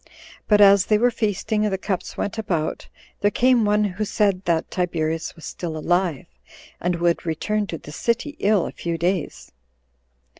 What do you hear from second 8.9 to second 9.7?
days.